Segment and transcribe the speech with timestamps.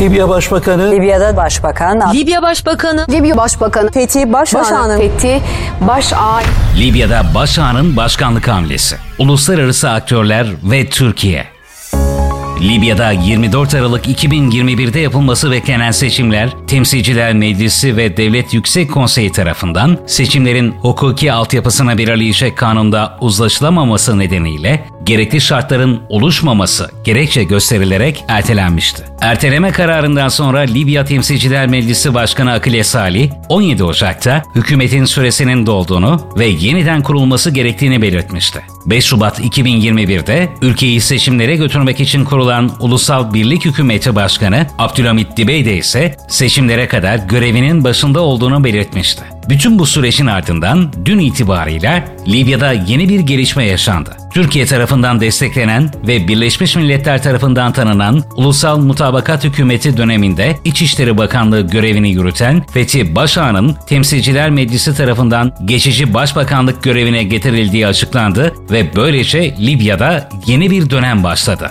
[0.00, 0.92] Libya Başbakanı.
[0.92, 3.06] Libya'da başbakan Libya Başbakanı.
[3.10, 3.90] Libya Başbakanı.
[3.90, 5.40] Fethi Başağan'ın Fethi
[5.80, 6.42] Başağan.
[6.78, 8.96] Libya'da Başak'ın başkanlık hamlesi.
[9.18, 11.53] Uluslararası aktörler ve Türkiye.
[12.64, 20.70] Libya'da 24 Aralık 2021'de yapılması beklenen seçimler, Temsilciler Meclisi ve Devlet Yüksek Konseyi tarafından seçimlerin
[20.70, 29.02] hukuki altyapısına arayacak kanunda uzlaşılamaması nedeniyle gerekli şartların oluşmaması gerekçe gösterilerek ertelenmişti.
[29.20, 36.46] Erteleme kararından sonra Libya Temsilciler Meclisi Başkanı Akile Salih, 17 Ocak'ta hükümetin süresinin dolduğunu ve
[36.46, 38.73] yeniden kurulması gerektiğini belirtmişti.
[38.86, 46.16] 5 Şubat 2021'de ülkeyi seçimlere götürmek için kurulan Ulusal Birlik Hükümeti Başkanı Abdülhamit Dibeyde ise
[46.28, 49.33] seçimlere kadar görevinin başında olduğunu belirtmişti.
[49.48, 54.16] Bütün bu sürecin ardından dün itibarıyla Libya'da yeni bir gelişme yaşandı.
[54.34, 62.10] Türkiye tarafından desteklenen ve Birleşmiş Milletler tarafından tanınan Ulusal Mutabakat Hükümeti döneminde İçişleri Bakanlığı görevini
[62.10, 70.70] yürüten Fethi Başağan'ın Temsilciler Meclisi tarafından geçici başbakanlık görevine getirildiği açıklandı ve böylece Libya'da yeni
[70.70, 71.70] bir dönem başladı.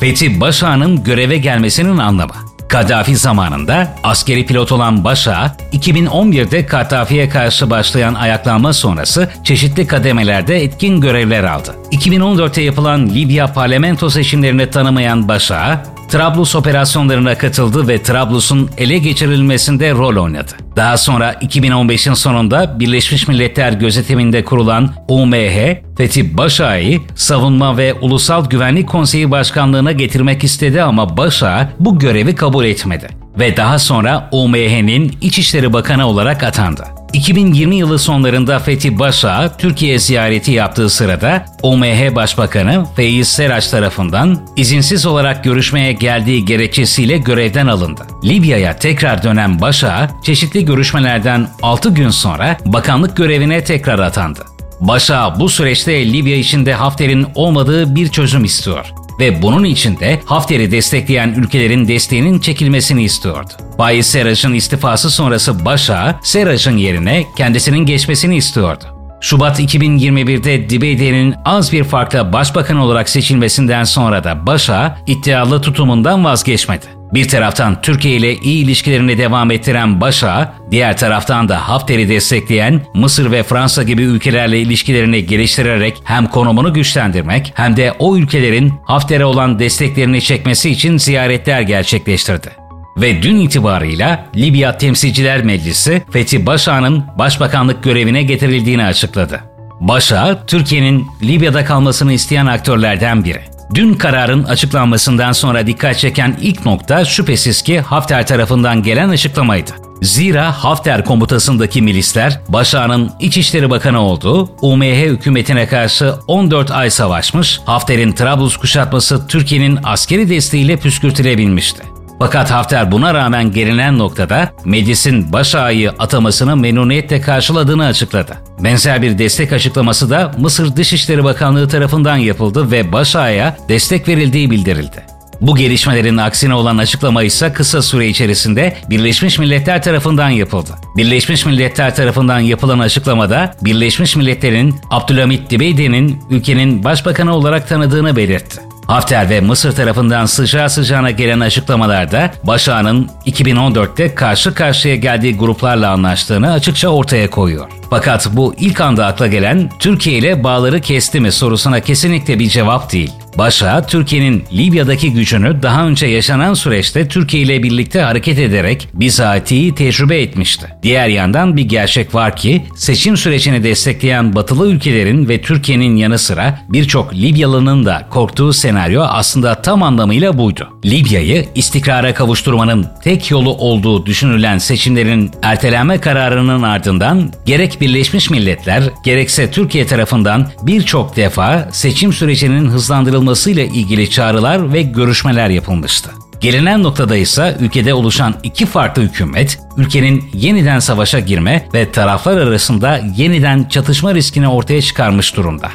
[0.00, 8.14] Fethi Başağan'ın göreve gelmesinin anlamı Kaddafi zamanında askeri pilot olan Başa, 2011'de Kaddafi'ye karşı başlayan
[8.14, 11.74] ayaklanma sonrası çeşitli kademelerde etkin görevler aldı.
[11.92, 20.22] 2014'te yapılan Libya parlamento seçimlerini tanımayan Başa, Trablus operasyonlarına katıldı ve Trablus'un ele geçirilmesinde rol
[20.22, 20.52] oynadı.
[20.76, 28.88] Daha sonra 2015'in sonunda Birleşmiş Milletler gözetiminde kurulan UMH, Fethi Başak'ı Savunma ve Ulusal Güvenlik
[28.88, 33.08] Konseyi Başkanlığına getirmek istedi ama Başak bu görevi kabul etmedi
[33.38, 36.99] ve daha sonra UMH'nin İçişleri Bakanı olarak atandı.
[37.12, 45.06] 2020 yılı sonlarında Fethi Başa Türkiye ziyareti yaptığı sırada OMH Başbakanı Feyiz Seraç tarafından izinsiz
[45.06, 48.02] olarak görüşmeye geldiği gerekçesiyle görevden alındı.
[48.24, 54.40] Libya'ya tekrar dönen Başa çeşitli görüşmelerden 6 gün sonra bakanlık görevine tekrar atandı.
[54.80, 60.70] Başa bu süreçte Libya içinde Hafter'in olmadığı bir çözüm istiyor ve bunun için de Hafter'i
[60.70, 63.50] destekleyen ülkelerin desteğinin çekilmesini istiyordu.
[63.78, 68.84] Bayis Seraj'ın istifası sonrası Başa, Seraj'ın yerine kendisinin geçmesini istiyordu.
[69.20, 76.99] Şubat 2021'de Dibeyde'nin az bir farkla başbakan olarak seçilmesinden sonra da Başa iddialı tutumundan vazgeçmedi.
[77.14, 83.32] Bir taraftan Türkiye ile iyi ilişkilerini devam ettiren Başa, diğer taraftan da Hafter'i destekleyen Mısır
[83.32, 89.58] ve Fransa gibi ülkelerle ilişkilerini geliştirerek hem konumunu güçlendirmek hem de o ülkelerin Hafter'e olan
[89.58, 92.50] desteklerini çekmesi için ziyaretler gerçekleştirdi
[92.96, 99.40] ve dün itibarıyla Libya Temsilciler Meclisi Fethi Başak'ın başbakanlık görevine getirildiğini açıkladı.
[99.80, 103.40] Başak, Türkiye'nin Libya'da kalmasını isteyen aktörlerden biri.
[103.74, 109.70] Dün kararın açıklanmasından sonra dikkat çeken ilk nokta şüphesiz ki Hafter tarafından gelen açıklamaydı.
[110.02, 118.12] Zira Hafter komutasındaki milisler Başak'ın İçişleri Bakanı olduğu UMH hükümetine karşı 14 ay savaşmış, Hafter'in
[118.12, 121.82] Trablus kuşatması Türkiye'nin askeri desteğiyle püskürtülebilmişti.
[122.20, 128.36] Fakat Hafter buna rağmen gelinen noktada meclisin baş ağayı atamasını memnuniyetle karşıladığını açıkladı.
[128.64, 134.50] Benzer bir destek açıklaması da Mısır Dışişleri Bakanlığı tarafından yapıldı ve baş ağaya destek verildiği
[134.50, 135.02] bildirildi.
[135.40, 140.70] Bu gelişmelerin aksine olan açıklama ise kısa süre içerisinde Birleşmiş Milletler tarafından yapıldı.
[140.96, 148.69] Birleşmiş Milletler tarafından yapılan açıklamada Birleşmiş Milletler'in Abdülhamit Dibeyde'nin ülkenin başbakanı olarak tanıdığını belirtti.
[148.90, 156.52] Hafter ve Mısır tarafından sıcağı sıcağına gelen açıklamalarda Başak'ın 2014'te karşı karşıya geldiği gruplarla anlaştığını
[156.52, 157.79] açıkça ortaya koyuyor.
[157.90, 162.92] Fakat bu ilk anda akla gelen Türkiye ile bağları kesti mi sorusuna kesinlikle bir cevap
[162.92, 163.10] değil.
[163.38, 170.20] Başa, Türkiye'nin Libya'daki gücünü daha önce yaşanan süreçte Türkiye ile birlikte hareket ederek bizatihi tecrübe
[170.22, 170.66] etmişti.
[170.82, 176.60] Diğer yandan bir gerçek var ki seçim sürecini destekleyen batılı ülkelerin ve Türkiye'nin yanı sıra
[176.68, 180.68] birçok Libyalı'nın da korktuğu senaryo aslında tam anlamıyla buydu.
[180.84, 189.50] Libya'yı istikrara kavuşturmanın tek yolu olduğu düşünülen seçimlerin ertelenme kararının ardından gerek Birleşmiş Milletler gerekse
[189.50, 196.10] Türkiye tarafından birçok defa seçim sürecinin hızlandırılmasıyla ilgili çağrılar ve görüşmeler yapılmıştı.
[196.40, 203.00] Gelinen noktada ise ülkede oluşan iki farklı hükümet, ülkenin yeniden savaşa girme ve taraflar arasında
[203.16, 205.70] yeniden çatışma riskini ortaya çıkarmış durumda.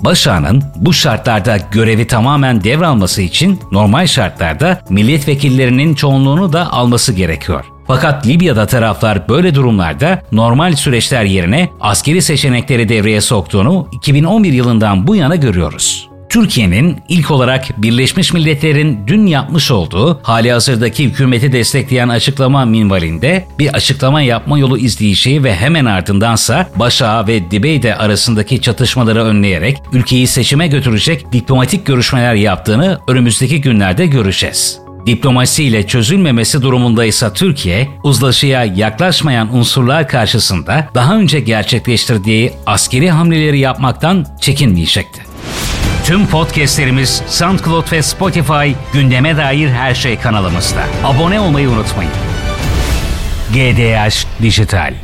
[0.00, 7.64] Başağ'ın bu şartlarda görevi tamamen devralması için normal şartlarda milletvekillerinin çoğunluğunu da alması gerekiyor.
[7.88, 15.16] Fakat Libya'da taraflar böyle durumlarda normal süreçler yerine askeri seçenekleri devreye soktuğunu 2011 yılından bu
[15.16, 16.08] yana görüyoruz.
[16.28, 23.74] Türkiye'nin ilk olarak Birleşmiş Milletler'in dün yapmış olduğu hali hazırdaki hükümeti destekleyen açıklama minvalinde bir
[23.74, 30.66] açıklama yapma yolu izleyişi ve hemen ardındansa Başa ve Dibeyde arasındaki çatışmaları önleyerek ülkeyi seçime
[30.68, 34.87] götürecek diplomatik görüşmeler yaptığını önümüzdeki günlerde göreceğiz.
[35.06, 44.26] Diplomasiyle çözülmemesi durumunda ise Türkiye, uzlaşıya yaklaşmayan unsurlar karşısında daha önce gerçekleştirdiği askeri hamleleri yapmaktan
[44.40, 45.22] çekinmeyecekti.
[46.04, 50.80] Tüm podcastlerimiz SoundCloud ve Spotify gündeme dair her şey kanalımızda.
[51.04, 52.12] Abone olmayı unutmayın.
[53.52, 54.94] GDH Dijital